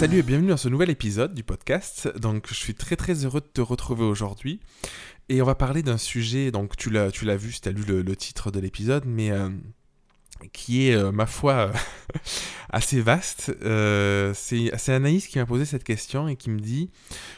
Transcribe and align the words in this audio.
Salut 0.00 0.16
et 0.16 0.22
bienvenue 0.22 0.48
dans 0.48 0.56
ce 0.56 0.70
nouvel 0.70 0.88
épisode 0.88 1.34
du 1.34 1.42
podcast. 1.42 2.10
Donc 2.16 2.46
je 2.48 2.54
suis 2.54 2.74
très 2.74 2.96
très 2.96 3.26
heureux 3.26 3.42
de 3.42 3.46
te 3.52 3.60
retrouver 3.60 4.04
aujourd'hui. 4.04 4.58
Et 5.28 5.42
on 5.42 5.44
va 5.44 5.54
parler 5.54 5.82
d'un 5.82 5.98
sujet, 5.98 6.50
donc 6.50 6.74
tu 6.74 6.88
l'as, 6.88 7.10
vu 7.36 7.52
si 7.52 7.60
tu 7.60 7.70
lu 7.70 7.82
le, 7.84 8.16
titre 8.16 8.50
de 8.50 8.60
l'épisode, 8.60 9.04
mais 9.04 9.30
euh, 9.30 9.50
qui 10.52 10.88
est, 10.88 10.94
euh, 10.94 11.12
ma 11.12 11.26
foi, 11.26 11.72
assez 12.72 13.00
vaste. 13.00 13.52
Euh, 13.62 14.32
c'est 14.34 14.92
Anaïs 14.92 15.26
qui 15.26 15.38
m'a 15.38 15.46
posé 15.46 15.64
cette 15.64 15.84
question 15.84 16.28
et 16.28 16.36
qui 16.36 16.50
me 16.50 16.60
dit 16.60 16.90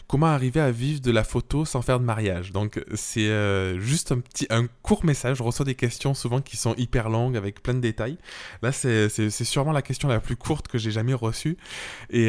comment 0.07 0.27
arriver 0.27 0.61
à 0.61 0.71
vivre 0.71 1.01
de 1.01 1.11
la 1.11 1.25
photo 1.25 1.65
sans 1.65 1.83
faire 1.83 1.99
de 2.01 2.05
mariage? 2.05 2.53
Donc 2.53 2.85
c'est 2.95 3.29
euh, 3.29 3.81
juste 3.81 4.13
un 4.13 4.21
petit, 4.21 4.47
un 4.51 4.67
court 4.83 5.05
message. 5.05 5.39
Je 5.39 5.43
reçois 5.43 5.65
des 5.65 5.75
questions 5.75 6.15
souvent 6.15 6.41
qui 6.41 6.57
sont 6.57 6.75
hyper 6.77 7.09
longues 7.09 7.37
avec 7.37 7.63
plein 7.63 7.75
de 7.75 7.81
détails. 7.81 8.19
Là 8.63 8.73
c'est 8.73 9.09
sûrement 9.31 9.73
la 9.73 9.83
question 9.83 10.09
la 10.09 10.21
plus 10.21 10.37
courte 10.37 10.69
que 10.69 10.79
j'ai 10.79 10.91
jamais 10.91 11.15
reçue 11.15 11.57
et, 12.11 12.29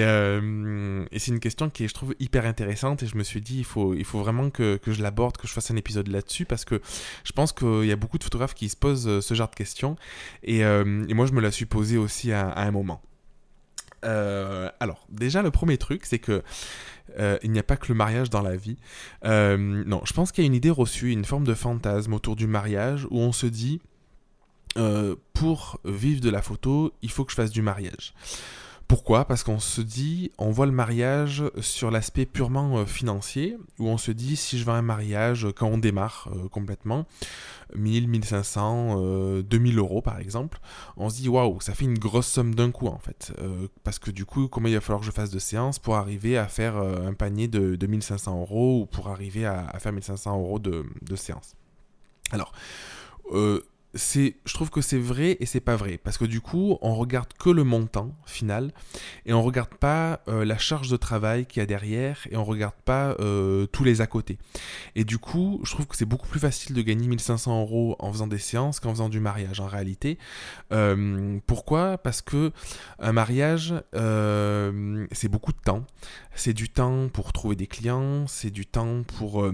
c'est 1.18 1.32
une 1.32 1.40
question 1.40 1.70
qui 1.70 1.86
est 1.86 1.88
je 1.88 1.94
trouve 1.94 2.16
hyper 2.20 2.46
intéressante 2.46 3.04
et 3.04 3.08
je 3.08 3.16
me 3.16 3.24
suis 3.24 3.42
dit 3.42 3.58
il 3.60 3.66
faut, 3.66 3.94
il 3.94 4.06
faut 4.06 4.20
vraiment 4.20 4.50
que, 4.50 4.78
que 4.78 4.92
je 4.92 5.02
l'aborde, 5.02 5.38
que 5.38 5.48
je 5.48 5.54
fasse 5.54 5.72
un 5.72 5.76
épisode 5.76 6.08
là-dessus 6.08 6.46
parce 6.46 6.66
que 6.66 6.82
je 7.24 7.32
pense 7.32 7.52
qu'il 7.54 7.86
y 7.86 7.92
a 7.92 7.96
beaucoup 7.96 8.18
de 8.18 8.24
photographes 8.24 8.54
qui 8.56 8.70
se 8.70 8.76
posent 8.76 9.20
ce 9.20 9.34
genre 9.34 9.50
de 9.50 9.56
questions 9.56 9.96
et, 10.44 10.63
et 10.64 11.14
moi 11.14 11.26
je 11.26 11.34
me 11.34 11.42
la 11.42 11.52
suis 11.52 11.68
aussi 11.98 12.32
à 12.32 12.58
un 12.58 12.72
moment. 12.72 13.02
Euh, 14.04 14.70
alors, 14.80 15.06
déjà, 15.10 15.42
le 15.42 15.52
premier 15.52 15.78
truc, 15.78 16.06
c'est 16.06 16.20
que 16.20 16.44
euh, 17.20 17.38
il 17.44 17.52
n'y 17.52 17.60
a 17.60 17.64
pas 17.64 17.78
que 17.78 17.88
le 17.88 17.96
mariage 17.96 18.30
dans 18.30 18.42
la 18.42 18.56
vie. 18.56 18.78
Euh, 19.26 19.58
non, 19.58 20.02
je 20.06 20.14
pense 20.14 20.32
qu'il 20.32 20.44
y 20.44 20.46
a 20.46 20.48
une 20.48 20.56
idée 20.56 20.70
reçue, 20.70 21.12
une 21.12 21.26
forme 21.26 21.46
de 21.46 21.54
fantasme 21.54 22.14
autour 22.14 22.36
du 22.36 22.48
mariage 22.48 23.08
où 23.10 23.20
on 23.20 23.32
se 23.32 23.46
dit, 23.46 23.82
pour 25.34 25.80
vivre 25.86 26.22
de 26.22 26.30
la 26.30 26.42
photo, 26.42 26.94
il 27.02 27.12
faut 27.12 27.26
que 27.26 27.32
je 27.32 27.36
fasse 27.36 27.52
du 27.52 27.62
mariage. 27.62 28.14
Pourquoi? 28.88 29.26
Parce 29.26 29.44
qu'on 29.44 29.60
se 29.60 29.82
dit, 29.82 30.32
on 30.38 30.52
voit 30.52 30.66
le 30.66 30.72
mariage 30.72 31.44
sur 31.62 31.90
l'aspect 31.90 32.26
purement 32.26 32.80
euh, 32.80 32.86
financier, 32.86 33.58
où 33.80 33.88
on 33.88 33.98
se 33.98 34.12
dit, 34.12 34.36
si 34.36 34.60
je 34.60 34.66
veux 34.66 34.72
un 34.72 34.82
mariage, 34.82 35.48
quand 35.56 35.68
on 35.68 35.78
démarre 35.78 36.30
euh, 36.36 36.50
complètement, 36.50 37.06
1000, 37.76 38.08
1500, 38.08 39.42
2000 39.42 39.80
euros 39.80 40.02
par 40.02 40.20
exemple, 40.20 40.60
on 40.98 41.10
se 41.10 41.16
dit, 41.16 41.30
waouh, 41.30 41.60
ça 41.62 41.74
fait 41.74 41.86
une 41.86 41.98
grosse 41.98 42.28
somme 42.28 42.54
d'un 42.54 42.72
coup 42.72 42.88
en 42.88 43.00
fait. 43.00 43.34
Euh, 43.40 43.68
parce 43.84 44.00
que 44.00 44.12
du 44.12 44.26
coup, 44.26 44.48
comment 44.48 44.68
il 44.68 44.76
va 44.76 44.82
falloir 44.82 45.00
que 45.00 45.06
je 45.06 45.12
fasse 45.12 45.32
de 45.32 45.40
séances 45.40 45.80
pour 45.80 45.96
arriver 45.96 46.38
à 46.38 46.48
faire 46.48 46.78
un 46.78 47.14
panier 47.14 47.48
de, 47.48 47.86
1500 47.86 48.42
euros 48.42 48.82
ou 48.82 48.86
pour 48.86 49.08
arriver 49.10 49.46
à, 49.46 49.74
faire 49.80 49.94
1500 49.94 50.38
euros 50.38 50.60
de, 50.60 50.86
de 51.02 51.16
séances 51.16 51.56
Alors, 52.32 52.52
c'est, 53.96 54.36
je 54.46 54.54
trouve 54.54 54.70
que 54.70 54.82
c'est 54.82 54.98
vrai 54.98 55.38
et 55.40 55.46
c'est 55.46 55.60
pas 55.60 55.76
vrai. 55.76 56.00
Parce 56.04 56.18
que 56.18 56.26
du 56.26 56.42
coup 56.42 56.78
on 56.82 56.96
regarde 56.96 57.34
que 57.38 57.50
le 57.50 57.64
montant 57.64 58.16
final 58.26 58.72
et 59.26 59.34
on 59.34 59.42
regarde 59.42 59.74
pas 59.76 60.22
euh, 60.28 60.46
la 60.46 60.58
charge 60.58 60.90
de 60.90 60.98
travail 60.98 61.46
qu'il 61.46 61.60
y 61.60 61.64
a 61.64 61.66
derrière 61.66 62.28
et 62.32 62.38
on 62.38 62.44
regarde 62.44 62.76
pas 62.86 63.16
euh, 63.20 63.68
tous 63.68 63.84
les 63.84 64.02
à 64.02 64.08
côté. 64.08 64.38
Et 64.96 65.04
du 65.04 65.18
coup 65.20 65.62
je 65.64 65.72
trouve 65.72 65.86
que 65.88 65.96
c'est 65.96 66.06
beaucoup 66.06 66.28
plus 66.28 66.40
facile 66.40 66.76
de 66.76 66.82
gagner 66.82 67.08
1500 67.08 67.62
euros 67.62 67.96
en 68.00 68.12
faisant 68.12 68.28
des 68.28 68.40
séances 68.40 68.80
qu'en 68.80 68.92
faisant 68.92 69.10
du 69.10 69.20
mariage 69.20 69.60
en 69.60 69.68
réalité. 69.68 70.18
Euh, 70.72 71.40
pourquoi? 71.46 71.98
Parce 71.98 72.22
que 72.22 72.52
un 73.00 73.12
mariage 73.12 73.74
c'est 73.94 75.30
beaucoup 75.30 75.54
de 75.54 75.62
temps. 75.64 75.86
C'est 76.36 76.54
du 76.54 76.70
temps 76.70 77.10
pour 77.10 77.32
trouver 77.32 77.56
des 77.56 77.68
clients 77.68 78.26
c'est 78.28 78.50
du 78.50 78.66
temps 78.66 79.04
pour 79.04 79.46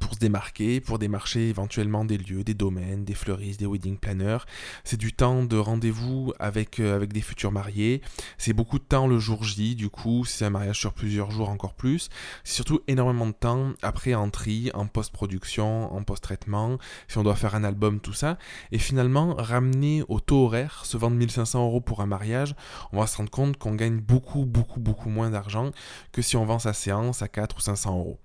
pour 0.00 0.14
se 0.14 0.18
démarquer, 0.18 0.80
pour 0.80 0.98
démarcher 0.98 1.48
éventuellement 1.48 2.04
des 2.04 2.18
lieux, 2.18 2.44
des 2.44 2.54
domaines, 2.54 3.04
des 3.04 3.14
fleuristes, 3.14 3.60
des 3.60 3.66
wedding 3.66 3.98
planners. 3.98 4.38
C'est 4.84 4.96
du 4.96 5.12
temps 5.12 5.44
de 5.44 5.56
rendez-vous 5.56 6.32
avec, 6.38 6.80
euh, 6.80 6.96
avec 6.96 7.12
des 7.12 7.20
futurs 7.20 7.52
mariés. 7.52 8.00
C'est 8.38 8.52
beaucoup 8.52 8.78
de 8.78 8.84
temps 8.84 9.06
le 9.06 9.18
jour 9.18 9.44
J, 9.44 9.74
du 9.74 9.90
coup, 9.90 10.24
c'est 10.24 10.44
un 10.44 10.50
mariage 10.50 10.78
sur 10.78 10.92
plusieurs 10.92 11.30
jours 11.30 11.50
encore 11.50 11.74
plus. 11.74 12.08
C'est 12.44 12.54
surtout 12.54 12.80
énormément 12.88 13.26
de 13.26 13.32
temps 13.32 13.72
après 13.82 14.14
en 14.14 14.30
tri, 14.30 14.70
en 14.74 14.86
post-production, 14.86 15.94
en 15.94 16.02
post-traitement, 16.02 16.78
si 17.08 17.18
on 17.18 17.22
doit 17.22 17.36
faire 17.36 17.54
un 17.54 17.64
album, 17.64 18.00
tout 18.00 18.12
ça. 18.12 18.38
Et 18.70 18.78
finalement, 18.78 19.34
ramener 19.34 20.02
au 20.08 20.20
taux 20.20 20.44
horaire, 20.46 20.84
se 20.84 20.96
vendre 20.96 21.16
1500 21.16 21.64
euros 21.64 21.80
pour 21.80 22.00
un 22.00 22.06
mariage, 22.06 22.54
on 22.92 23.00
va 23.00 23.06
se 23.06 23.16
rendre 23.16 23.30
compte 23.30 23.56
qu'on 23.58 23.74
gagne 23.74 23.98
beaucoup, 23.98 24.44
beaucoup, 24.44 24.80
beaucoup 24.80 25.10
moins 25.10 25.30
d'argent 25.30 25.70
que 26.12 26.22
si 26.22 26.36
on 26.36 26.44
vend 26.44 26.58
sa 26.58 26.72
séance 26.72 27.22
à 27.22 27.28
4 27.28 27.56
ou 27.56 27.60
500 27.60 27.98
euros 27.98 28.18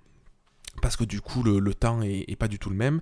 parce 0.80 0.96
que 0.96 1.04
du 1.04 1.20
coup 1.20 1.42
le, 1.42 1.74
temps 1.74 2.02
est, 2.02 2.36
pas 2.36 2.48
du 2.48 2.58
tout 2.58 2.70
le 2.70 2.76
même. 2.76 3.00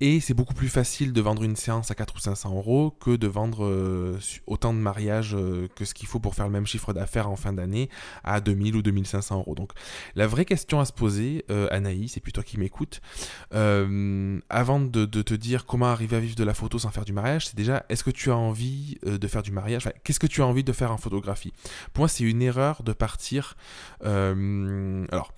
Et 0.00 0.20
c'est 0.20 0.34
beaucoup 0.34 0.54
plus 0.54 0.68
facile 0.68 1.12
de 1.12 1.20
vendre 1.20 1.42
une 1.42 1.56
séance 1.56 1.90
à 1.90 1.94
4 1.94 2.14
ou 2.16 2.18
500 2.18 2.54
euros 2.56 2.90
que 3.00 3.16
de 3.16 3.26
vendre 3.26 3.64
euh, 3.64 4.18
autant 4.46 4.72
de 4.72 4.78
mariages 4.78 5.34
euh, 5.34 5.68
que 5.74 5.84
ce 5.84 5.94
qu'il 5.94 6.08
faut 6.08 6.20
pour 6.20 6.34
faire 6.34 6.46
le 6.46 6.52
même 6.52 6.66
chiffre 6.66 6.92
d'affaires 6.92 7.28
en 7.28 7.36
fin 7.36 7.52
d'année 7.52 7.88
à 8.24 8.40
2000 8.40 8.76
ou 8.76 8.82
2500 8.82 9.38
euros. 9.38 9.54
Donc 9.54 9.72
la 10.14 10.26
vraie 10.26 10.44
question 10.44 10.80
à 10.80 10.84
se 10.84 10.92
poser 10.92 11.44
euh, 11.50 11.68
Anaïs 11.70 12.12
c'est 12.12 12.20
plutôt 12.20 12.42
qui 12.42 12.58
m'écoute 12.58 13.00
avant 13.50 14.80
de, 14.80 15.04
te 15.06 15.34
dire 15.34 15.66
comment 15.66 15.86
arriver 15.86 16.16
à 16.16 16.20
vivre 16.20 16.36
de 16.36 16.44
la 16.44 16.54
photo 16.54 16.78
sans 16.78 16.90
faire 16.90 17.04
du 17.04 17.12
mariage 17.12 17.48
c'est 17.48 17.56
déjà 17.56 17.84
est-ce 17.88 18.04
que 18.04 18.10
tu 18.10 18.30
as 18.30 18.36
envie 18.36 18.98
de 19.04 19.28
faire 19.28 19.42
du 19.42 19.52
mariage? 19.52 19.88
Qu'est-ce 20.04 20.20
que 20.20 20.26
tu 20.26 20.42
as 20.42 20.46
envie 20.46 20.64
de 20.64 20.72
faire 20.72 20.92
en 20.92 20.98
photographie? 20.98 21.52
Pour 21.92 22.02
moi 22.02 22.08
c'est 22.08 22.24
une 22.24 22.42
erreur 22.42 22.82
de 22.82 22.92
partir 22.92 23.56
alors 24.02 25.32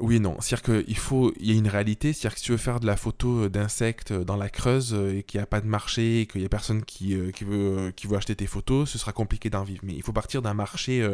oui 0.00 0.16
et 0.16 0.18
non. 0.20 0.36
C'est-à-dire 0.40 0.84
qu'il 0.84 0.96
faut, 0.96 1.32
il 1.38 1.50
y 1.50 1.54
a 1.54 1.58
une 1.58 1.68
réalité, 1.68 2.12
c'est-à-dire 2.12 2.34
que 2.34 2.40
si 2.40 2.46
tu 2.46 2.52
veux 2.52 2.58
faire 2.58 2.80
de 2.80 2.86
la 2.86 2.96
photo 2.96 3.48
d'insectes 3.48 4.12
dans 4.12 4.36
la 4.36 4.48
Creuse 4.48 4.94
euh, 4.94 5.18
et 5.18 5.22
qu'il 5.22 5.38
n'y 5.38 5.42
a 5.42 5.46
pas 5.46 5.60
de 5.60 5.66
marché 5.66 6.22
et 6.22 6.26
qu'il 6.26 6.40
n'y 6.40 6.46
a 6.46 6.48
personne 6.48 6.82
qui, 6.84 7.14
euh, 7.14 7.30
qui, 7.30 7.44
veut, 7.44 7.78
euh, 7.78 7.90
qui 7.90 8.06
veut 8.06 8.16
acheter 8.16 8.34
tes 8.34 8.46
photos, 8.46 8.88
ce 8.90 8.98
sera 8.98 9.12
compliqué 9.12 9.50
d'en 9.50 9.64
vivre. 9.64 9.82
Mais 9.84 9.92
il 9.92 10.02
faut 10.02 10.12
partir 10.12 10.40
d'un 10.40 10.54
marché, 10.54 11.08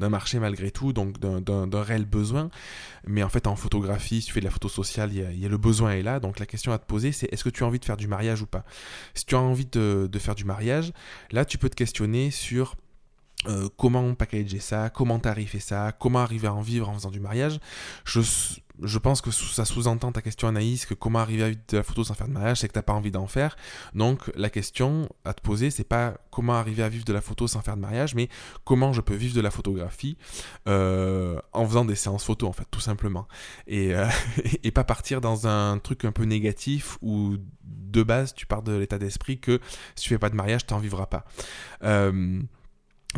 d'un 0.00 0.08
marché 0.08 0.38
malgré 0.38 0.70
tout, 0.70 0.92
donc 0.92 1.18
d'un 1.18 1.82
réel 1.82 2.04
besoin. 2.04 2.50
Mais 3.06 3.22
en 3.22 3.28
fait, 3.28 3.46
en 3.46 3.56
photographie, 3.56 4.20
si 4.20 4.26
tu 4.26 4.32
fais 4.32 4.40
de 4.40 4.46
la 4.46 4.50
photo 4.50 4.68
sociale, 4.68 5.10
il 5.12 5.38
y 5.38 5.46
a, 5.46 5.48
le 5.48 5.58
besoin 5.58 5.92
est 5.92 6.02
là. 6.02 6.20
Donc 6.20 6.38
la 6.38 6.46
question 6.46 6.72
à 6.72 6.78
te 6.78 6.86
poser, 6.86 7.12
c'est 7.12 7.32
est-ce 7.32 7.44
que 7.44 7.50
tu 7.50 7.62
as 7.62 7.66
envie 7.66 7.78
de 7.78 7.84
faire 7.84 7.96
du 7.96 8.08
mariage 8.08 8.42
ou 8.42 8.46
pas? 8.46 8.64
Si 9.14 9.24
tu 9.24 9.34
as 9.34 9.40
envie 9.40 9.66
de, 9.66 10.08
de 10.10 10.18
faire 10.18 10.34
du 10.34 10.44
mariage, 10.44 10.92
là, 11.30 11.44
tu 11.44 11.58
peux 11.58 11.68
te 11.68 11.76
questionner 11.76 12.30
sur 12.30 12.76
euh, 13.46 13.68
comment 13.76 14.14
packager 14.14 14.60
ça, 14.60 14.90
comment 14.90 15.18
tarifer 15.18 15.60
ça, 15.60 15.92
comment 15.92 16.20
arriver 16.20 16.48
à 16.48 16.54
en 16.54 16.62
vivre 16.62 16.88
en 16.88 16.94
faisant 16.94 17.10
du 17.10 17.20
mariage. 17.20 17.60
Je, 18.04 18.20
je 18.82 18.98
pense 18.98 19.20
que 19.20 19.30
ça 19.30 19.64
sous-entend 19.64 20.10
ta 20.10 20.22
question 20.22 20.48
Anaïs, 20.48 20.86
que 20.86 20.94
comment 20.94 21.20
arriver 21.20 21.42
à 21.44 21.48
vivre 21.48 21.60
de 21.68 21.76
la 21.76 21.82
photo 21.82 22.02
sans 22.02 22.14
faire 22.14 22.28
de 22.28 22.32
mariage, 22.32 22.60
c'est 22.60 22.68
que 22.68 22.72
tu 22.72 22.78
n'as 22.78 22.82
pas 22.82 22.92
envie 22.92 23.10
d'en 23.10 23.26
faire. 23.26 23.56
Donc 23.94 24.32
la 24.34 24.50
question 24.50 25.08
à 25.24 25.32
te 25.32 25.42
poser, 25.42 25.70
c'est 25.70 25.84
pas 25.84 26.14
comment 26.30 26.54
arriver 26.54 26.82
à 26.82 26.88
vivre 26.88 27.04
de 27.04 27.12
la 27.12 27.20
photo 27.20 27.46
sans 27.46 27.60
faire 27.60 27.76
de 27.76 27.82
mariage, 27.82 28.14
mais 28.14 28.28
comment 28.64 28.92
je 28.92 29.00
peux 29.00 29.14
vivre 29.14 29.34
de 29.34 29.40
la 29.40 29.50
photographie 29.50 30.16
euh, 30.66 31.38
en 31.52 31.66
faisant 31.66 31.84
des 31.84 31.94
séances 31.94 32.24
photo 32.24 32.48
en 32.48 32.52
fait, 32.52 32.66
tout 32.70 32.80
simplement. 32.80 33.28
Et, 33.66 33.94
euh, 33.94 34.08
et 34.64 34.70
pas 34.72 34.84
partir 34.84 35.20
dans 35.20 35.46
un 35.46 35.78
truc 35.78 36.04
un 36.04 36.12
peu 36.12 36.24
négatif 36.24 36.98
où 37.00 37.36
de 37.64 38.02
base 38.02 38.34
tu 38.34 38.46
pars 38.46 38.62
de 38.62 38.72
l'état 38.72 38.98
d'esprit 38.98 39.38
que 39.38 39.60
si 39.94 40.04
tu 40.04 40.08
fais 40.08 40.18
pas 40.18 40.30
de 40.30 40.36
mariage, 40.36 40.66
tu 40.66 40.74
n'en 40.74 40.80
vivras 40.80 41.06
pas. 41.06 41.24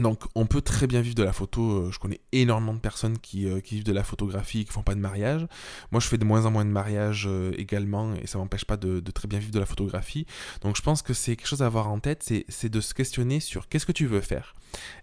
Donc 0.00 0.24
on 0.34 0.46
peut 0.46 0.60
très 0.60 0.86
bien 0.86 1.00
vivre 1.00 1.14
de 1.14 1.22
la 1.22 1.32
photo, 1.32 1.86
euh, 1.86 1.90
je 1.92 1.98
connais 1.98 2.20
énormément 2.32 2.74
de 2.74 2.78
personnes 2.78 3.18
qui, 3.18 3.46
euh, 3.46 3.60
vivent 3.70 3.84
de 3.84 3.92
la 3.92 4.04
photographie 4.04 4.64
qui 4.64 4.72
font 4.72 4.82
pas 4.82 4.94
de 4.94 5.00
mariage. 5.00 5.46
Moi 5.90 6.00
je 6.00 6.06
fais 6.06 6.18
de 6.18 6.24
moins 6.24 6.46
en 6.46 6.50
moins 6.50 6.64
de 6.64 6.70
mariages 6.70 7.26
euh, 7.26 7.52
également 7.58 8.14
et 8.14 8.26
ça 8.26 8.38
m'empêche 8.38 8.64
pas 8.64 8.76
de, 8.76 9.00
très 9.10 9.28
bien 9.28 9.38
vivre 9.38 9.52
de 9.52 9.58
la 9.58 9.66
photographie. 9.66 10.26
Donc 10.62 10.76
je 10.76 10.82
pense 10.82 11.02
que 11.02 11.14
c'est 11.14 11.36
quelque 11.36 11.46
chose 11.46 11.62
à 11.62 11.66
avoir 11.66 11.88
en 11.88 11.98
tête, 11.98 12.30
c'est 12.48 12.68
de 12.68 12.80
se 12.80 12.94
questionner 12.94 13.40
sur 13.40 13.68
qu'est-ce 13.68 13.86
que 13.86 13.92
tu 13.92 14.06
veux 14.06 14.20
faire. 14.20 14.54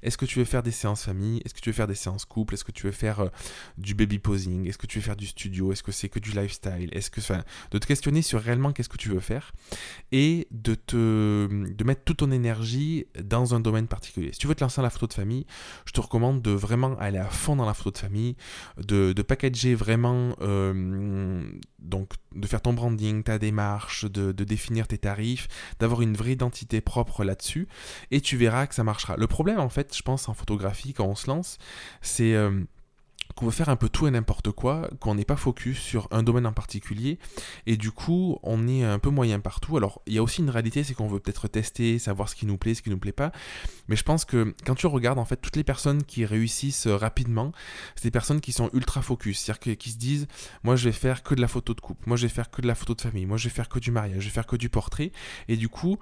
Est-ce 0.02 0.18
que 0.18 0.26
tu 0.26 0.40
veux 0.40 0.46
faire 0.46 0.64
des 0.64 0.72
séances 0.72 1.04
famille? 1.04 1.42
Est-ce 1.46 1.54
que 1.54 1.60
tu 1.60 1.70
veux 1.70 1.76
faire 1.76 1.88
des 1.88 1.96
séances 1.96 2.26
couple? 2.26 2.54
Est-ce 2.54 2.64
que 2.64 2.72
tu 2.72 2.86
veux 2.88 2.92
faire 2.92 3.30
du 3.78 3.94
baby 3.94 4.20
posing? 4.20 4.68
Est-ce 4.68 4.78
que 4.78 4.88
tu 4.88 5.00
veux 5.00 5.06
faire 5.06 5.16
du 5.16 5.28
studio? 5.28 5.72
Est-ce 5.72 5.84
que 5.84 5.92
c'est 5.92 6.10
que 6.10 6.20
du 6.20 6.32
lifestyle? 6.32 6.90
Est-ce 6.92 7.12
que, 7.12 7.22
enfin, 7.22 7.44
de 7.72 7.78
te 7.78 7.86
questionner 7.86 8.22
sur 8.22 8.42
réellement 8.42 8.72
qu'est-ce 8.72 8.90
que 8.90 8.98
tu 8.98 9.10
veux 9.10 9.20
faire 9.20 9.52
et 10.12 10.48
de 10.52 10.76
te 10.76 10.96
de 10.96 11.84
mettre 11.84 12.04
toute 12.04 12.18
ton 12.18 12.32
énergie 12.32 13.06
dans 13.22 13.56
un 13.56 13.60
domaine 13.60 13.88
particulier. 13.88 14.32
Si 14.32 14.40
tu 14.40 14.48
veux 14.48 14.56
te 14.56 14.64
lancer 14.64 14.82
la 14.82 14.90
photo 14.90 15.08
de 15.08 15.14
famille, 15.14 15.46
je 15.86 15.92
te 15.92 16.02
recommande 16.02 16.42
de 16.42 16.52
vraiment 16.52 16.98
aller 16.98 17.18
à 17.18 17.30
fond 17.30 17.56
dans 17.56 17.66
la 17.66 17.74
photo 17.74 17.92
de 17.92 17.98
famille, 17.98 18.36
de, 18.78 19.14
de 19.14 19.22
packager 19.22 19.76
vraiment, 19.76 20.36
euh, 20.42 21.44
donc 21.80 22.14
de 22.34 22.48
faire 22.48 22.62
ton 22.62 22.74
branding, 22.74 23.24
ta 23.24 23.40
démarche, 23.40 24.06
de, 24.06 24.32
définir 24.32 24.88
tes 24.88 24.98
tarifs, 24.98 25.48
d'avoir 25.80 26.02
une 26.02 26.16
vraie 26.16 26.34
identité 26.34 26.82
propre 26.82 27.24
là-dessus, 27.24 27.68
et 28.12 28.22
tu 28.22 28.38
verras 28.38 28.68
que 28.68 28.76
ça 28.76 28.84
marchera. 28.84 29.18
Le 29.18 29.28
problème 29.28 29.55
en 29.60 29.70
fait, 29.70 29.96
je 29.96 30.02
pense, 30.02 30.30
en 30.30 30.34
photographie, 30.34 30.94
quand 30.94 31.06
on 31.06 31.16
se 31.16 31.28
lance, 31.28 31.58
c'est... 32.02 32.34
Euh, 32.34 32.64
qu'on 33.36 33.46
veut 33.46 33.52
faire 33.52 33.70
un 33.70 33.76
peu 33.76 33.90
tout 33.90 34.08
et 34.08 34.12
n'importe 34.12 34.52
quoi, 34.52 34.90
qu'on 35.00 35.16
n'est 35.16 35.26
pas 35.26 35.36
focus 35.36 35.78
sur 35.78 36.08
un 36.12 36.24
domaine 36.24 36.46
en 36.46 36.54
particulier, 36.54 37.20
et 37.68 37.76
du 37.76 37.92
coup 37.92 38.40
on 38.44 38.68
est 38.68 38.84
un 38.84 39.00
peu 39.00 39.10
moyen 39.10 39.40
partout. 39.40 39.76
Alors 39.78 40.02
il 40.08 40.14
y 40.14 40.18
a 40.18 40.24
aussi 40.24 40.42
une 40.42 40.50
réalité, 40.50 40.84
c'est 40.84 40.94
qu'on 40.94 41.08
veut 41.08 41.20
peut-être 41.20 41.48
tester, 41.48 42.00
savoir 42.00 42.30
ce 42.30 42.36
qui 42.36 42.46
nous 42.46 42.58
plaît, 42.58 42.74
ce 42.74 42.82
qui 42.82 42.90
nous 42.90 42.98
plaît 42.98 43.12
pas, 43.12 43.32
mais 43.88 43.96
je 43.96 44.04
pense 44.04 44.24
que 44.24 44.56
quand 44.66 44.76
tu 44.76 44.88
regardes 44.88 45.20
en 45.20 45.26
fait 45.26 45.38
toutes 45.38 45.58
les 45.58 45.64
personnes 45.64 46.04
qui 46.04 46.26
réussissent 46.26 46.88
rapidement, 46.88 47.52
c'est 47.96 48.06
des 48.06 48.12
personnes 48.12 48.40
qui 48.40 48.54
sont 48.54 48.70
ultra 48.74 49.02
focus, 49.02 49.40
c'est-à-dire 49.40 49.78
qui 49.78 49.92
se 49.92 49.98
disent, 49.98 50.28
moi 50.64 50.76
je 50.76 50.86
vais 50.86 50.94
faire 50.94 51.22
que 51.24 51.36
de 51.36 51.42
la 51.42 51.48
photo 51.50 51.74
de 51.74 51.82
couple, 51.82 52.08
moi 52.08 52.16
je 52.16 52.24
vais 52.24 52.34
faire 52.34 52.50
que 52.50 52.62
de 52.62 52.68
la 52.68 52.76
photo 52.76 52.96
de 52.96 53.02
famille, 53.02 53.26
moi 53.26 53.38
je 53.38 53.50
vais 53.50 53.54
faire 53.54 53.68
que 53.68 53.80
du 53.80 53.92
mariage, 53.92 54.22
je 54.22 54.28
vais 54.28 54.34
faire 54.34 54.48
que 54.48 54.56
du 54.56 54.70
portrait, 54.70 55.12
et 55.50 55.58
du 55.58 55.68
coup 55.68 55.98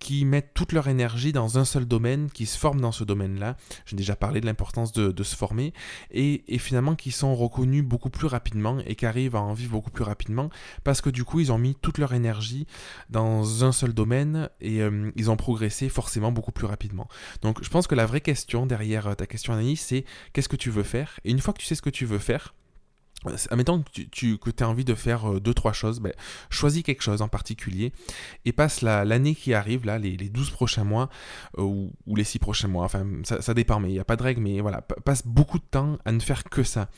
qui 0.00 0.24
mettent 0.24 0.52
toute 0.54 0.72
leur 0.72 0.88
énergie 0.88 1.32
dans 1.32 1.58
un 1.58 1.64
seul 1.64 1.86
domaine, 1.86 2.28
qui 2.30 2.46
se 2.46 2.58
forment 2.58 2.80
dans 2.80 2.92
ce 2.92 3.04
domaine-là. 3.04 3.56
J'ai 3.86 3.96
déjà 3.96 4.16
parlé 4.16 4.40
de 4.40 4.46
l'importance 4.46 4.92
de, 4.92 5.22
se 5.22 5.36
former, 5.36 5.72
et, 6.10 6.42
et 6.52 6.58
finalement 6.58 6.71
qui 6.94 7.10
sont 7.10 7.34
reconnus 7.34 7.84
beaucoup 7.84 8.10
plus 8.10 8.26
rapidement 8.26 8.78
et 8.86 8.94
qui 8.94 9.06
arrivent 9.06 9.36
à 9.36 9.40
en 9.40 9.52
vivre 9.52 9.72
beaucoup 9.72 9.90
plus 9.90 10.04
rapidement 10.04 10.50
parce 10.84 11.00
que 11.00 11.10
du 11.10 11.24
coup 11.24 11.40
ils 11.40 11.52
ont 11.52 11.58
mis 11.58 11.74
toute 11.74 11.98
leur 11.98 12.14
énergie 12.14 12.66
dans 13.10 13.64
un 13.64 13.72
seul 13.72 13.92
domaine 13.92 14.48
et 14.60 14.80
euh, 14.80 15.10
ils 15.16 15.30
ont 15.30 15.36
progressé 15.36 15.88
forcément 15.88 16.32
beaucoup 16.32 16.52
plus 16.52 16.66
rapidement. 16.66 17.08
Donc 17.42 17.62
je 17.62 17.68
pense 17.68 17.86
que 17.86 17.94
la 17.94 18.06
vraie 18.06 18.20
question 18.20 18.66
derrière 18.66 19.08
euh, 19.08 19.14
ta 19.14 19.26
question 19.26 19.52
Anaïs 19.52 19.80
c'est 19.80 20.04
qu'est-ce 20.32 20.48
que 20.48 20.56
tu 20.56 20.70
veux 20.70 20.82
faire? 20.82 21.20
Et 21.24 21.30
une 21.30 21.40
fois 21.40 21.52
que 21.52 21.58
tu 21.58 21.66
sais 21.66 21.74
ce 21.74 21.82
que 21.82 21.90
tu 21.90 22.06
veux 22.06 22.18
faire, 22.18 22.54
Admettons 23.50 23.82
que 23.82 24.02
tu, 24.10 24.38
que 24.38 24.50
as 24.62 24.68
envie 24.68 24.84
de 24.84 24.94
faire 24.94 25.30
euh, 25.30 25.40
deux, 25.40 25.54
trois 25.54 25.72
choses, 25.72 26.00
ben, 26.00 26.12
choisis 26.50 26.82
quelque 26.82 27.02
chose 27.02 27.22
en 27.22 27.28
particulier 27.28 27.92
et 28.44 28.52
passe 28.52 28.82
l'année 28.82 29.34
qui 29.34 29.54
arrive, 29.54 29.86
là, 29.86 29.98
les, 29.98 30.16
les 30.16 30.28
12 30.28 30.50
prochains 30.50 30.84
mois 30.84 31.08
euh, 31.58 31.62
ou, 31.62 32.16
les 32.16 32.24
6 32.24 32.38
prochains 32.40 32.68
mois, 32.68 32.84
enfin 32.84 33.06
ça, 33.22 33.54
dépend, 33.54 33.80
mais 33.80 33.90
il 33.90 33.92
n'y 33.92 34.00
a 34.00 34.04
pas 34.04 34.16
de 34.16 34.22
règle, 34.22 34.40
mais 34.40 34.60
voilà, 34.60 34.82
passe 34.82 35.26
beaucoup 35.26 35.58
de 35.58 35.64
temps 35.64 35.98
à 36.04 36.12
ne 36.12 36.20
faire 36.20 36.44
que 36.44 36.62
ça, 36.62 36.88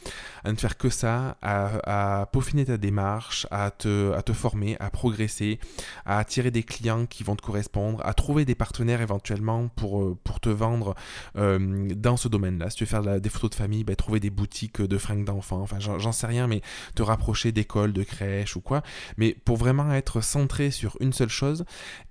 à 0.44 0.52
ne 0.52 0.56
faire 0.56 0.76
que 0.76 0.88
ça, 0.88 1.36
à, 1.42 2.28
peaufiner 2.32 2.64
ta 2.64 2.76
démarche, 2.76 3.46
à 3.50 3.70
te, 3.70 4.12
à 4.12 4.22
te 4.22 4.32
former, 4.32 4.76
à 4.80 4.90
progresser, 4.90 5.58
à 6.06 6.18
attirer 6.18 6.50
des 6.50 6.62
clients 6.62 7.06
qui 7.06 7.22
vont 7.22 7.36
te 7.36 7.42
correspondre, 7.42 8.00
à 8.04 8.14
trouver 8.14 8.44
des 8.44 8.54
partenaires 8.54 9.00
éventuellement 9.00 9.68
pour, 9.68 10.02
euh, 10.02 10.18
pour 10.24 10.40
te 10.40 10.48
vendre 10.48 10.94
dans 11.34 12.16
ce 12.16 12.28
domaine-là. 12.28 12.70
Si 12.70 12.76
tu 12.76 12.84
veux 12.84 12.88
faire 12.88 13.20
des 13.20 13.28
photos 13.28 13.50
de 13.50 13.54
famille, 13.54 13.84
ben, 13.84 13.96
trouver 13.96 14.20
des 14.20 14.30
boutiques 14.30 14.80
de 14.80 14.98
fringues 14.98 15.24
d'enfants, 15.24 15.60
enfin 15.60 15.78
j'en 15.80 16.13
sais 16.14 16.26
rien, 16.26 16.46
mais 16.46 16.62
te 16.94 17.02
rapprocher 17.02 17.52
d'écoles, 17.52 17.92
de 17.92 18.02
crèches 18.02 18.56
ou 18.56 18.60
quoi. 18.60 18.82
Mais 19.16 19.34
pour 19.44 19.56
vraiment 19.56 19.92
être 19.92 20.20
centré 20.20 20.70
sur 20.70 20.96
une 21.00 21.12
seule 21.12 21.28
chose 21.28 21.64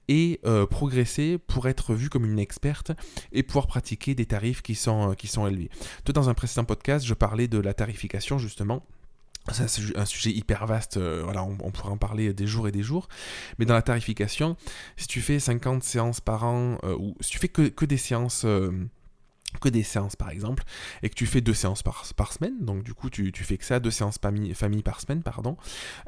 et 0.08 0.40
euh, 0.46 0.66
progresser 0.66 1.38
pour 1.38 1.68
être 1.68 1.94
vu 1.94 2.10
comme 2.10 2.26
une 2.26 2.40
experte 2.40 2.92
et 3.32 3.44
pouvoir 3.44 3.68
pratiquer 3.68 4.16
des 4.16 4.26
tarifs 4.26 4.62
qui 4.62 4.76
sont, 4.76 5.12
euh, 5.12 5.14
qui 5.14 5.28
sont 5.28 5.48
élevés. 5.48 5.70
Toi, 6.04 6.14
dans 6.14 6.30
un 6.30 6.34
précédent 6.34 6.66
podcast, 6.66 7.06
je 7.06 7.14
parlais 7.14 7.48
de 7.48 7.58
la 7.58 7.74
tarification 7.74 8.38
justement. 8.38 8.86
C'est 9.52 9.98
un 9.98 10.06
sujet 10.06 10.32
hyper 10.32 10.66
vaste, 10.66 10.96
euh, 10.96 11.20
voilà, 11.22 11.44
on, 11.44 11.72
pourrait 11.72 11.92
en 11.92 11.98
parler 11.98 12.34
des 12.34 12.48
jours 12.48 12.70
et 12.70 12.72
des 12.72 12.82
jours. 12.82 13.10
Mais 13.60 13.66
dans 13.66 13.74
la 13.74 13.82
tarification, 13.82 14.56
si 14.96 15.08
tu 15.08 15.20
fais 15.20 15.38
50 15.38 15.84
séances 15.84 16.22
par 16.22 16.46
an, 16.46 16.78
ou 16.98 17.14
si 17.20 17.32
tu 17.32 17.40
fais 17.40 17.50
que, 17.50 17.68
que 17.68 17.84
des 17.84 17.98
séances 17.98 18.46
que 19.60 19.70
des 19.70 19.84
séances 19.84 20.16
par 20.16 20.30
exemple, 20.30 20.64
et 21.02 21.10
que 21.10 21.16
tu 21.16 21.26
fais 21.26 21.42
deux 21.42 21.54
séances 21.54 21.84
par, 21.84 22.34
semaine, 22.34 22.54
donc 22.62 22.84
du 22.84 22.94
coup 22.94 23.10
tu, 23.10 23.32
fais 23.34 23.58
que 23.58 23.66
ça, 23.66 23.80
deux 23.80 23.92
séances 23.92 24.20
famille 24.54 24.84
par 24.84 25.02
semaine, 25.02 25.24
pardon, 25.24 25.58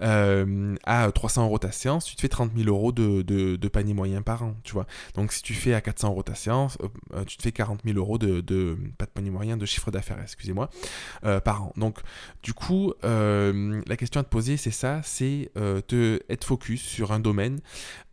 euh, 0.01 0.75
à 0.83 1.11
300 1.11 1.45
euros 1.45 1.59
ta 1.59 1.71
séance, 1.71 2.05
tu 2.05 2.15
te 2.15 2.21
fais 2.21 2.29
30 2.29 2.51
000 2.55 2.69
euros 2.69 2.91
de, 2.91 3.21
de, 3.21 3.67
panier 3.67 3.93
moyen 3.93 4.21
par 4.21 4.43
an, 4.43 4.55
tu 4.63 4.73
vois. 4.73 4.85
Donc 5.15 5.33
si 5.33 5.41
tu 5.41 5.53
fais 5.53 5.73
à 5.73 5.81
400 5.81 6.09
euros 6.09 6.23
ta 6.23 6.35
séance, 6.35 6.77
euh, 7.13 7.23
tu 7.25 7.37
te 7.37 7.43
fais 7.43 7.51
40 7.51 7.81
000 7.83 7.97
euros 7.97 8.17
de, 8.17 8.41
de, 8.41 8.77
pas 8.97 9.05
de 9.05 9.11
panier 9.11 9.31
moyen, 9.31 9.57
de 9.57 9.65
chiffre 9.65 9.91
d'affaires, 9.91 10.19
excusez-moi, 10.21 10.69
euh, 11.25 11.39
par 11.39 11.63
an. 11.63 11.73
Donc 11.75 11.99
du 12.43 12.53
coup, 12.53 12.93
la 13.03 13.97
question 13.97 14.21
à 14.21 14.23
te 14.23 14.29
poser 14.29 14.57
c'est 14.57 14.71
ça, 14.71 15.01
c'est 15.03 15.51
te 15.87 16.19
être 16.29 16.45
focus 16.45 16.81
sur 16.81 17.11
un 17.11 17.19
domaine 17.19 17.59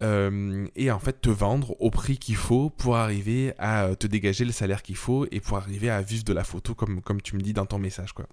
et 0.00 0.90
en 0.90 0.99
fait 0.99 1.20
te 1.20 1.31
vendre 1.31 1.76
au 1.81 1.90
prix 1.90 2.19
qu'il 2.19 2.37
faut 2.37 2.70
pour 2.70 2.96
arriver 2.96 3.52
à 3.58 3.94
te 3.96 4.06
dégager 4.06 4.44
le 4.44 4.52
salaire 4.52 4.82
qu'il 4.82 4.96
faut 4.96 5.22
et 5.31 5.41
pour 5.41 5.57
arriver 5.57 5.91
à 5.91 6.01
vivre 6.03 6.25
de 6.25 6.33
la 6.33 6.45
photo 6.45 6.75
comme, 6.75 7.01
comme 7.03 7.23
tu 7.23 7.37
me 7.37 7.41
dis 7.41 7.53
dans 7.53 7.67
ton 7.67 7.79
message 7.79 8.13
quoi. 8.13 8.27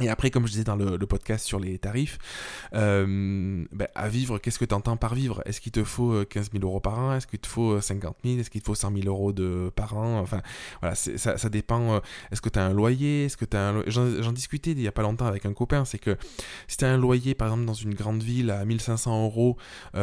Et 0.00 0.08
après, 0.08 0.32
comme 0.32 0.44
je 0.46 0.50
disais 0.50 0.64
dans 0.64 0.74
le, 0.74 0.98
podcast 1.06 1.46
sur 1.46 1.60
les 1.60 1.78
tarifs, 1.78 2.18
euh, 2.74 3.64
ben, 3.70 3.86
à 3.94 4.08
vivre, 4.08 4.38
qu'est-ce 4.38 4.58
que 4.58 4.64
tu 4.64 4.74
entends 4.74 4.96
par 4.96 5.14
vivre? 5.14 5.40
Est-ce 5.44 5.60
qu'il 5.60 5.70
te 5.70 5.84
faut 5.84 6.24
15 6.24 6.48
euh, 6.48 6.58
000 6.58 6.64
euros 6.64 6.80
par 6.80 6.98
an? 6.98 7.14
Est-ce 7.14 7.28
qu'il 7.28 7.38
te 7.38 7.46
faut 7.46 7.80
50 7.80 8.16
euh, 8.24 8.28
000 8.28 8.40
Est-ce 8.40 8.50
qu'il 8.50 8.60
te 8.60 8.66
faut 8.66 8.74
100 8.74 8.92
000 8.92 9.06
euros 9.06 9.32
de, 9.32 9.70
par 9.76 9.96
an? 9.96 10.18
Enfin, 10.18 10.42
voilà, 10.80 10.96
ça, 10.96 11.38
ça, 11.38 11.48
dépend. 11.48 12.00
Est-ce 12.32 12.40
que 12.40 12.48
tu 12.48 12.58
as 12.58 12.64
un 12.64 12.72
loyer? 12.72 13.26
Est-ce 13.26 13.36
que 13.36 13.44
tu 13.44 13.56
J'en 13.86 14.32
discutais 14.32 14.72
il 14.72 14.78
n'y 14.78 14.88
a 14.88 14.92
pas 14.92 15.02
longtemps 15.02 15.26
avec 15.26 15.46
un 15.46 15.52
copain, 15.52 15.84
c'est 15.84 15.98
que 15.98 16.16
si 16.66 16.76
tu 16.76 16.84
as 16.84 16.88
un 16.88 16.96
loyer, 16.96 17.36
par 17.36 17.48
exemple, 17.48 17.64
dans 17.64 17.74
une 17.74 17.94
grande 17.94 18.22
ville 18.22 18.50
à 18.50 18.64
1500 18.64 19.26
euros 19.26 19.56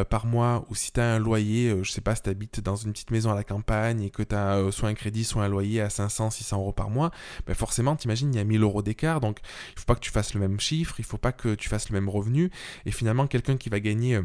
par 0.10 0.26
mois, 0.26 0.66
ou 0.70 0.76
si 0.76 0.94
tu 0.94 1.02
as 1.02 1.16
un 1.16 1.20
loyer, 1.20 1.76
je 1.84 1.92
sais 1.92 2.00
pas, 2.00 2.16
si 2.16 2.22
tu 2.22 2.30
habites 2.30 2.62
dans 2.62 2.78
une 2.78 2.94
petite 2.94 3.12
maison 3.12 3.32
à 3.32 3.36
la 3.36 3.44
campagne 3.44 4.04
et 4.04 4.10
que 4.10 4.24
tu 4.24 4.36
as 4.36 4.72
soit 4.72 4.88
un 4.88 4.94
crédit, 4.94 5.26
soit 5.26 5.44
un 5.44 5.50
loyer 5.50 5.82
à 5.82 5.90
500, 5.90 6.30
600 6.30 6.60
euros 6.60 6.72
par 6.72 6.90
mois, 6.90 7.12
ben 7.46 7.54
forcément, 7.56 7.98
t'imagines, 7.98 8.34
il 8.34 8.38
y 8.38 8.40
a 8.40 8.46
1000 8.46 8.62
euros 8.62 8.82
d'écart, 8.82 9.20
donc 9.20 9.40
faut 9.82 9.86
pas 9.86 9.96
que 9.96 10.02
tu 10.02 10.12
fasses 10.12 10.34
le 10.34 10.40
même 10.40 10.60
chiffre, 10.60 10.96
il 11.00 11.06
faut 11.06 11.18
pas 11.18 11.32
que 11.32 11.56
tu 11.56 11.70
fasses 11.70 11.90
le 11.90 11.96
même 11.96 12.10
revenu. 12.10 12.52
Et 12.86 12.92
finalement, 12.92 13.28
quelqu'un 13.28 13.58
qui 13.58 13.70
va 13.70 13.80
gagner 13.80 14.16
euh, 14.16 14.24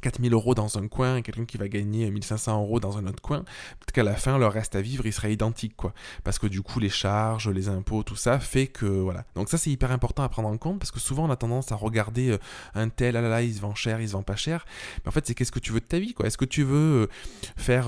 4000 0.00 0.32
euros 0.32 0.54
dans 0.54 0.78
un 0.78 0.88
coin 0.88 1.16
et 1.16 1.22
quelqu'un 1.22 1.44
qui 1.44 1.58
va 1.58 1.68
gagner 1.68 2.10
1500 2.10 2.60
euros 2.60 2.80
dans 2.80 2.98
un 2.98 3.06
autre 3.06 3.22
coin, 3.22 3.40
peut-être 3.40 3.92
qu'à 3.92 4.02
la 4.02 4.14
fin, 4.14 4.38
leur 4.38 4.52
reste 4.52 4.74
à 4.74 4.80
vivre, 4.80 5.06
il 5.06 5.12
serait 5.12 5.32
identique, 5.32 5.76
quoi. 5.76 5.92
Parce 6.24 6.38
que 6.38 6.46
du 6.46 6.62
coup, 6.62 6.80
les 6.80 6.88
charges, 6.88 7.48
les 7.48 7.68
impôts, 7.68 8.02
tout 8.02 8.16
ça 8.16 8.38
fait 8.38 8.66
que, 8.66 8.86
voilà. 8.86 9.24
Donc 9.34 9.48
ça, 9.48 9.58
c'est 9.58 9.70
hyper 9.70 9.92
important 9.92 10.22
à 10.22 10.28
prendre 10.28 10.48
en 10.48 10.56
compte 10.56 10.78
parce 10.78 10.90
que 10.90 11.00
souvent, 11.00 11.26
on 11.26 11.30
a 11.30 11.36
tendance 11.36 11.72
à 11.72 11.76
regarder 11.76 12.30
euh, 12.30 12.38
un 12.74 12.88
tel, 12.88 13.16
ah 13.16 13.20
là 13.20 13.28
là, 13.28 13.42
il 13.42 13.54
se 13.54 13.60
vend 13.60 13.74
cher, 13.74 14.00
il 14.00 14.08
se 14.08 14.12
vend 14.12 14.22
pas 14.22 14.36
cher. 14.36 14.64
Mais 15.04 15.08
en 15.08 15.10
fait, 15.10 15.26
c'est 15.26 15.34
qu'est-ce 15.34 15.52
que 15.52 15.58
tu 15.58 15.72
veux 15.72 15.80
de 15.80 15.84
ta 15.84 15.98
vie, 15.98 16.14
quoi? 16.14 16.26
Est-ce 16.26 16.38
que 16.38 16.44
tu 16.44 16.62
veux 16.62 17.02
euh, 17.02 17.06
faire 17.56 17.86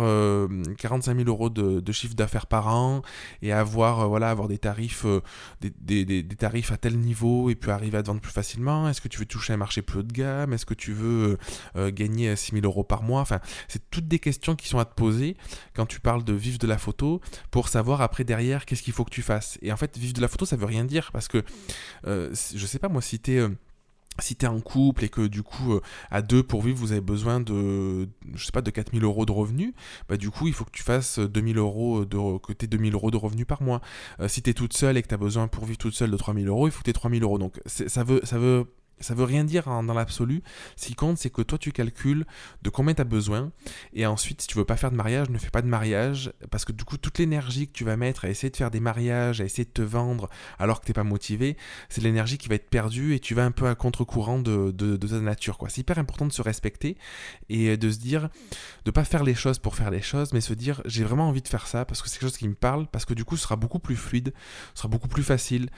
45 0.79 1.13
euh, 1.13 1.17
000 1.25 1.29
euros 1.29 1.51
de, 1.51 1.93
chiffre 1.93 2.15
d'affaires 2.15 2.47
par 2.47 2.69
an 2.69 3.03
et 3.41 3.53
avoir, 3.53 4.09
voilà, 4.09 4.31
avoir 4.31 4.49
des 4.49 4.59
tarifs, 4.59 5.07
des, 5.61 5.71
des, 5.81 6.23
des, 6.23 6.37
tarifs 6.37 6.73
à 6.73 6.77
tel 6.77 6.99
niveau 6.99 7.51
et 7.51 7.55
puis 7.55 7.71
arriver 7.71 7.99
à 7.99 8.03
te 8.03 8.09
vendre 8.09 8.21
plus 8.21 8.33
facilement? 8.33 8.89
Est-ce 8.89 9.01
que 9.01 9.09
tu 9.09 9.19
veux 9.19 9.27
toucher 9.27 9.53
un 9.53 9.57
marché 9.57 9.81
plus 9.83 10.01
haut 10.01 10.03
de 10.03 10.13
gamme? 10.13 10.53
Est-ce 10.53 10.67
que 10.67 10.75
tu 10.75 10.93
veux 10.93 11.39
gagner 11.95 12.37
6000 12.37 12.65
euros 12.65 12.85
par 12.85 13.03
mois 13.03 13.21
Enfin, 13.21 13.41
c'est 13.69 13.91
toutes 13.91 14.09
des 14.09 14.19
questions 14.19 14.57
qui 14.57 14.69
sont 14.69 14.79
à 14.79 14.85
te 14.85 14.95
poser 14.95 15.37
quand 15.75 15.87
tu 15.87 16.01
parles 16.01 16.25
de 16.25 16.33
vivre 16.33 16.59
de 16.59 16.67
la 16.67 16.79
photo 16.79 17.21
pour 17.51 17.69
savoir 17.69 18.03
après 18.03 18.25
derrière 18.25 18.67
qu'est-ce 18.67 18.83
qu'il 18.83 18.93
faut 18.93 19.05
que 19.05 19.11
tu 19.11 19.23
fasses. 19.23 19.59
Et 19.63 19.73
en 19.73 19.77
fait, 19.77 19.97
vivre 19.97 20.13
de 20.13 20.21
la 20.21 20.29
photo, 20.29 20.45
ça 20.47 20.57
veut 20.57 20.67
rien 20.67 20.85
dire 20.85 21.11
parce 21.13 21.29
que 21.29 21.43
euh, 22.07 22.35
je 22.55 22.67
sais 22.67 22.79
pas 22.79 22.89
moi, 22.89 23.03
si 23.03 23.19
t'es. 23.19 23.39
Euh, 23.39 23.49
si 24.21 24.37
t'es 24.37 24.47
en 24.47 24.61
couple 24.61 25.03
et 25.03 25.09
que 25.09 25.27
du 25.27 25.43
coup 25.43 25.73
euh, 25.73 25.81
à 26.09 26.23
deux 26.23 26.45
pour 26.45 26.63
vivre 26.63 26.79
vous 26.79 26.93
avez 26.93 27.01
besoin 27.01 27.41
de 27.41 28.09
je 28.33 28.45
sais 28.45 28.53
pas 28.53 28.63
de 28.63 28.71
4000 28.71 29.03
euros 29.03 29.27
de 29.27 29.33
revenus 29.33 29.75
bah 30.09 30.17
du 30.17 30.31
coup 30.31 30.47
il 30.47 30.53
faut 30.53 30.65
que 30.65 30.71
tu 30.71 30.85
fasses 30.85 31.19
2000 31.19 31.59
euros 31.59 32.05
de 32.05 32.39
que 32.39 32.53
t'aies 32.53 32.69
2000 32.69 32.95
euros 32.95 33.11
de 33.11 33.17
revenus 33.17 33.45
par 33.45 33.61
mois 33.61 33.81
si 34.29 34.41
t'es 34.41 34.55
toute 34.55 34.73
seule 34.73 34.97
et 34.97 35.03
que 35.03 35.09
t'as 35.09 35.17
besoin 35.17 35.49
pour 35.49 35.65
vivre 35.65 35.79
toute 35.79 35.95
seule 35.95 36.13
de 36.13 36.17
3000 36.17 36.47
euros 36.47 36.69
il 36.69 36.71
faut 36.71 36.79
que 36.79 36.85
t'aies 36.85 36.93
3000 36.93 37.25
euros 37.25 37.39
donc 37.39 37.61
ça 37.67 38.05
veut 38.05 38.21
ça 38.23 38.39
veut 38.39 38.69
ça 39.01 39.15
veut 39.15 39.25
rien 39.25 39.45
dire 39.45 39.65
dans 39.65 39.95
l'absolu. 39.95 40.43
Ce 40.77 40.87
qui 40.87 40.95
compte, 40.95 41.19
c'est 41.19 41.31
que 41.31 41.43
toi, 41.43 41.59
tu 41.59 41.73
calcules 41.73 42.25
de 42.63 42.71
combien 42.71 42.95
tu 42.95 43.01
as 43.01 43.05
besoin. 43.05 43.53
Et 43.93 44.07
ensuite, 44.07 44.43
si 44.43 44.47
tu 44.47 44.57
veux 44.57 44.65
pas 44.65 44.77
faire 44.77 44.91
de 44.91 44.97
mariage, 44.97 45.31
ne 45.31 45.39
fais 45.39 45.51
pas 45.51 45.63
de 45.63 45.67
mariage. 45.67 46.33
Parce 46.51 46.65
que 46.65 46.73
du 46.73 46.85
coup, 46.85 46.97
toute 46.97 47.19
l'énergie 47.19 47.67
que 47.67 47.73
tu 47.73 47.85
vas 47.85 47.97
mettre 47.97 48.25
à 48.25 48.29
essayer 48.29 48.51
de 48.51 48.57
faire 48.57 48.71
des 48.71 48.81
mariages, 48.81 49.41
à 49.41 49.45
essayer 49.45 49.65
de 49.65 49.71
te 49.71 49.83
vendre 49.83 50.29
alors 50.59 50.81
que 50.81 50.87
tu 50.87 50.91
n'es 50.91 50.95
pas 50.95 51.05
motivé, 51.05 51.57
c'est 51.89 52.01
l'énergie 52.03 52.39
qui 52.39 52.49
va 52.49 52.55
être 52.55 52.69
perdue 52.69 53.15
et 53.15 53.21
tu 53.21 53.35
vas 53.35 53.45
un 53.45 53.51
peu 53.51 53.69
à 53.69 53.75
contre-courant 53.75 54.39
de, 54.39 54.71
de, 54.71 54.97
ta 54.97 55.21
nature. 55.21 55.59
C'est 55.69 55.81
hyper 55.81 55.99
important 55.99 56.27
de 56.27 56.33
se 56.33 56.43
respecter 56.43 56.97
et 57.49 57.77
de 57.77 57.91
se 57.91 57.99
dire, 57.99 58.29
de 58.85 58.91
pas 58.91 59.05
faire 59.05 59.25
les 59.25 59.35
choses 59.35 59.59
pour 59.59 59.75
faire 59.75 59.91
les 59.91 60.03
choses, 60.03 60.33
mais 60.33 60.41
se 60.41 60.55
dire, 60.55 60.81
j'ai 60.85 61.05
vraiment 61.05 61.29
envie 61.29 61.43
de 61.43 61.49
faire 61.49 61.67
ça 61.67 61.85
parce 61.85 62.01
que 62.01 62.09
c'est 62.09 62.19
quelque 62.19 62.31
chose 62.31 62.39
qui 62.39 62.49
me 62.49 62.55
parle, 62.55 62.87
parce 62.87 63.05
que 63.05 63.15
du 63.15 63.25
coup, 63.25 63.37
ce 63.37 63.43
sera 63.43 63.57
beaucoup 63.57 63.79
plus 63.79 63.97
fluide, 63.97 64.33
ce 64.75 64.81
sera 64.81 64.89
beaucoup 64.89 65.09
plus 65.09 65.23
facile. 65.23 65.71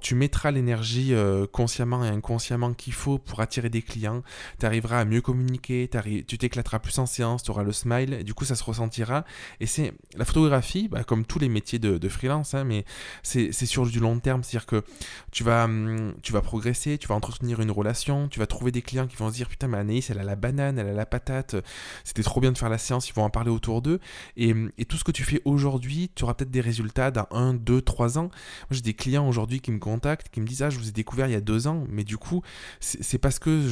Tu 0.00 0.14
mettras 0.14 0.50
l'énergie 0.50 1.14
euh, 1.14 1.46
consciemment 1.46 2.04
et 2.04 2.08
inconsciemment 2.08 2.51
qu'il 2.76 2.92
faut 2.92 3.18
pour 3.18 3.40
attirer 3.40 3.68
des 3.68 3.82
clients, 3.82 4.22
tu 4.58 4.66
arriveras 4.66 5.00
à 5.00 5.04
mieux 5.04 5.20
communiquer, 5.20 5.88
tu 6.26 6.38
t'éclateras 6.38 6.78
plus 6.78 6.98
en 6.98 7.06
séance, 7.06 7.42
tu 7.42 7.50
auras 7.50 7.62
le 7.62 7.72
smile, 7.72 8.24
du 8.24 8.34
coup 8.34 8.44
ça 8.44 8.54
se 8.54 8.64
ressentira. 8.64 9.24
Et 9.60 9.66
c'est 9.66 9.92
la 10.16 10.24
photographie, 10.24 10.88
bah, 10.88 11.04
comme 11.04 11.24
tous 11.24 11.38
les 11.38 11.48
métiers 11.48 11.78
de, 11.78 12.08
freelance, 12.08 12.54
hein, 12.54 12.64
mais 12.64 12.84
c'est 13.22 13.52
sur 13.52 13.86
du 13.86 14.00
long 14.00 14.18
terme, 14.18 14.42
c'est-à-dire 14.42 14.66
que 14.66 14.84
tu 15.30 15.44
vas, 15.44 15.64
hum, 15.64 16.14
tu 16.22 16.32
vas 16.32 16.42
progresser, 16.42 16.98
tu 16.98 17.08
vas 17.08 17.14
entretenir 17.14 17.60
une 17.60 17.70
relation, 17.70 18.28
tu 18.28 18.38
vas 18.38 18.46
trouver 18.46 18.70
des 18.70 18.82
clients 18.82 19.06
qui 19.06 19.16
vont 19.16 19.28
se 19.30 19.34
dire 19.34 19.48
putain 19.48 19.68
mais 19.68 19.78
Anaïs 19.78 20.10
elle 20.10 20.18
a 20.18 20.24
la 20.24 20.36
banane, 20.36 20.78
elle 20.78 20.88
a 20.88 20.92
la 20.92 21.06
patate, 21.06 21.56
c'était 22.04 22.22
trop 22.22 22.40
bien 22.40 22.52
de 22.52 22.58
faire 22.58 22.68
la 22.68 22.78
séance, 22.78 23.08
ils 23.08 23.14
vont 23.14 23.24
en 23.24 23.30
parler 23.30 23.50
autour 23.50 23.82
d'eux. 23.82 24.00
Et, 24.36 24.52
hum, 24.52 24.70
et, 24.78 24.84
tout 24.84 24.96
ce 24.96 25.04
que 25.04 25.12
tu 25.12 25.24
fais 25.24 25.40
aujourd'hui, 25.44 26.10
tu 26.14 26.24
auras 26.24 26.34
peut-être 26.34 26.50
des 26.50 26.60
résultats 26.60 27.10
dans 27.10 27.26
1, 27.30 27.54
2, 27.54 27.80
3 27.80 28.18
ans. 28.18 28.22
Moi 28.22 28.30
j'ai 28.70 28.82
des 28.82 28.94
clients 28.94 29.26
aujourd'hui 29.26 29.60
qui 29.60 29.70
me 29.72 29.78
contactent, 29.78 30.28
qui 30.28 30.40
me 30.40 30.46
disent 30.46 30.62
ah 30.62 30.70
je 30.70 30.78
vous 30.78 30.88
ai 30.88 30.92
découvert 30.92 31.26
il 31.26 31.32
y 31.32 31.36
a 31.36 31.40
deux 31.40 31.66
ans, 31.66 31.84
mais 31.88 32.04
du 32.04 32.18
coup 32.18 32.41
c'est 32.80 33.18
parce 33.18 33.38
que 33.38 33.68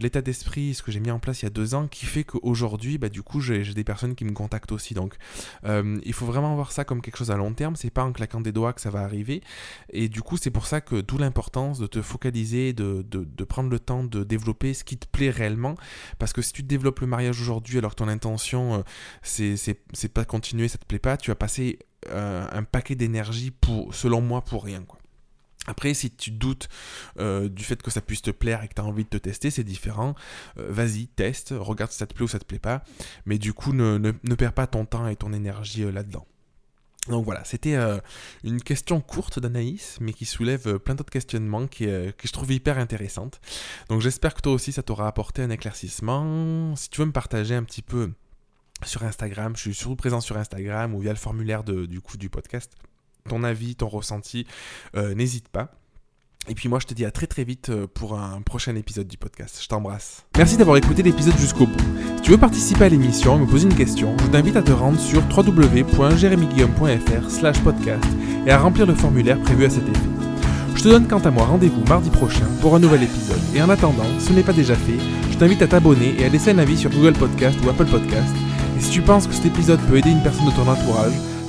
l'état 0.00 0.22
d'esprit, 0.22 0.74
ce 0.74 0.82
que 0.82 0.92
j'ai 0.92 1.00
mis 1.00 1.10
en 1.10 1.18
place 1.18 1.42
il 1.42 1.46
y 1.46 1.46
a 1.46 1.50
deux 1.50 1.74
ans, 1.74 1.88
qui 1.88 2.06
fait 2.06 2.24
qu'aujourd'hui, 2.24 2.98
bah, 2.98 3.08
du 3.08 3.22
coup, 3.22 3.40
j'ai 3.40 3.62
des 3.62 3.84
personnes 3.84 4.14
qui 4.14 4.24
me 4.24 4.32
contactent 4.32 4.72
aussi. 4.72 4.94
Donc, 4.94 5.16
euh, 5.64 5.98
il 6.04 6.12
faut 6.12 6.26
vraiment 6.26 6.54
voir 6.54 6.72
ça 6.72 6.84
comme 6.84 7.00
quelque 7.00 7.16
chose 7.16 7.30
à 7.30 7.36
long 7.36 7.52
terme. 7.52 7.76
C'est 7.76 7.90
pas 7.90 8.04
en 8.04 8.12
claquant 8.12 8.40
des 8.40 8.52
doigts 8.52 8.72
que 8.72 8.80
ça 8.80 8.90
va 8.90 9.00
arriver. 9.00 9.42
Et 9.90 10.08
du 10.08 10.22
coup, 10.22 10.36
c'est 10.36 10.50
pour 10.50 10.66
ça 10.66 10.80
que 10.80 11.00
d'où 11.00 11.18
l'importance 11.18 11.78
de 11.78 11.86
te 11.86 12.02
focaliser, 12.02 12.72
de, 12.72 13.04
prendre 13.44 13.70
le 13.70 13.78
temps 13.78 14.04
de 14.04 14.24
développer 14.24 14.74
ce 14.74 14.84
qui 14.84 14.96
te 14.96 15.06
plaît 15.06 15.30
réellement. 15.30 15.74
Parce 16.18 16.32
que 16.32 16.42
si 16.42 16.52
tu 16.52 16.62
développes 16.62 17.00
le 17.00 17.06
mariage 17.06 17.40
aujourd'hui 17.40 17.78
alors 17.78 17.92
que 17.92 17.96
ton 17.96 18.08
intention, 18.08 18.82
euh, 19.32 19.56
c'est 19.92 20.12
pas 20.12 20.24
continuer, 20.24 20.68
ça 20.68 20.78
te 20.78 20.86
plaît 20.86 20.98
pas, 20.98 21.16
tu 21.16 21.30
vas 21.30 21.34
passer 21.34 21.78
euh, 22.08 22.46
un 22.50 22.64
paquet 22.64 22.94
d'énergie 22.94 23.50
pour, 23.50 23.94
selon 23.94 24.20
moi, 24.20 24.42
pour 24.42 24.64
rien. 24.64 24.82
Quoi. 24.82 24.98
Après, 25.66 25.94
si 25.94 26.10
tu 26.10 26.32
doutes 26.32 26.68
euh, 27.18 27.48
du 27.48 27.62
fait 27.62 27.80
que 27.80 27.90
ça 27.90 28.00
puisse 28.00 28.22
te 28.22 28.32
plaire 28.32 28.62
et 28.64 28.68
que 28.68 28.74
tu 28.74 28.80
as 28.80 28.84
envie 28.84 29.04
de 29.04 29.08
te 29.08 29.16
tester, 29.16 29.50
c'est 29.50 29.62
différent. 29.62 30.14
Euh, 30.58 30.66
vas-y, 30.70 31.06
teste, 31.06 31.54
regarde 31.56 31.92
si 31.92 31.98
ça 31.98 32.06
te 32.06 32.14
plaît 32.14 32.24
ou 32.24 32.28
ça 32.28 32.40
te 32.40 32.44
plaît 32.44 32.58
pas. 32.58 32.82
Mais 33.26 33.38
du 33.38 33.52
coup, 33.52 33.72
ne, 33.72 34.10
perds 34.34 34.54
pas 34.54 34.66
ton 34.66 34.84
temps 34.84 35.06
et 35.06 35.14
ton 35.14 35.32
énergie 35.32 35.84
euh, 35.84 35.92
là-dedans. 35.92 36.26
Donc 37.08 37.24
voilà, 37.24 37.42
c'était 37.42 37.76
une 38.44 38.62
question 38.62 39.00
courte 39.00 39.40
d'Anaïs, 39.40 39.98
mais 40.00 40.12
qui 40.12 40.24
soulève 40.24 40.78
plein 40.78 40.94
d'autres 40.94 41.10
questionnements 41.10 41.66
que 41.66 42.12
je 42.22 42.30
trouve 42.30 42.52
hyper 42.52 42.78
intéressantes. 42.78 43.40
Donc 43.88 44.00
j'espère 44.00 44.34
que 44.34 44.40
toi 44.40 44.52
aussi 44.52 44.70
ça 44.70 44.84
t'aura 44.84 45.08
apporté 45.08 45.42
un 45.42 45.50
éclaircissement. 45.50 46.76
Si 46.76 46.90
tu 46.90 47.00
veux 47.00 47.06
me 47.06 47.12
partager 47.12 47.56
un 47.56 47.64
petit 47.64 47.82
peu 47.82 48.12
sur 48.84 49.02
Instagram, 49.02 49.56
je 49.56 49.62
suis 49.62 49.74
surtout 49.74 49.96
présent 49.96 50.20
sur 50.20 50.36
Instagram 50.36 50.94
ou 50.94 51.00
via 51.00 51.10
le 51.10 51.18
formulaire 51.18 51.64
du 51.64 52.30
podcast 52.30 52.70
ton 53.28 53.44
avis, 53.44 53.76
ton 53.76 53.88
ressenti, 53.88 54.46
euh, 54.96 55.14
n'hésite 55.14 55.48
pas. 55.48 55.70
Et 56.48 56.54
puis 56.54 56.68
moi 56.68 56.80
je 56.80 56.86
te 56.86 56.94
dis 56.94 57.04
à 57.04 57.12
très 57.12 57.28
très 57.28 57.44
vite 57.44 57.68
euh, 57.68 57.86
pour 57.86 58.18
un 58.18 58.42
prochain 58.42 58.74
épisode 58.74 59.06
du 59.06 59.16
podcast. 59.16 59.60
Je 59.62 59.68
t'embrasse. 59.68 60.24
Merci 60.36 60.56
d'avoir 60.56 60.76
écouté 60.76 61.04
l'épisode 61.04 61.38
jusqu'au 61.38 61.66
bout. 61.66 61.78
Si 62.16 62.22
tu 62.22 62.32
veux 62.32 62.38
participer 62.38 62.86
à 62.86 62.88
l'émission 62.88 63.36
et 63.36 63.40
me 63.40 63.46
poser 63.46 63.68
une 63.68 63.76
question, 63.76 64.16
je 64.18 64.26
t'invite 64.26 64.56
à 64.56 64.62
te 64.62 64.72
rendre 64.72 64.98
sur 64.98 65.22
www.jeremyguillaume.fr 65.28 67.30
slash 67.30 67.60
podcast 67.60 68.04
et 68.44 68.50
à 68.50 68.58
remplir 68.58 68.86
le 68.86 68.94
formulaire 68.94 69.40
prévu 69.40 69.66
à 69.66 69.70
cet 69.70 69.88
effet. 69.88 70.00
Je 70.74 70.82
te 70.82 70.88
donne 70.88 71.06
quant 71.06 71.20
à 71.20 71.30
moi 71.30 71.44
rendez-vous 71.44 71.84
mardi 71.84 72.10
prochain 72.10 72.46
pour 72.60 72.74
un 72.74 72.80
nouvel 72.80 73.04
épisode. 73.04 73.38
Et 73.54 73.62
en 73.62 73.68
attendant, 73.68 74.02
si 74.18 74.26
ce 74.26 74.32
n'est 74.32 74.42
pas 74.42 74.52
déjà 74.52 74.74
fait, 74.74 74.98
je 75.30 75.38
t'invite 75.38 75.62
à 75.62 75.68
t'abonner 75.68 76.16
et 76.18 76.24
à 76.24 76.28
laisser 76.28 76.50
un 76.50 76.58
avis 76.58 76.76
sur 76.76 76.90
Google 76.90 77.12
Podcast 77.12 77.56
ou 77.64 77.70
Apple 77.70 77.86
Podcast. 77.86 78.34
Et 78.76 78.80
si 78.80 78.90
tu 78.90 79.00
penses 79.00 79.28
que 79.28 79.34
cet 79.34 79.46
épisode 79.46 79.80
peut 79.82 79.98
aider 79.98 80.10
une 80.10 80.24
personne 80.24 80.46
de 80.46 80.50
ton 80.50 80.66
entourage, 80.66 81.12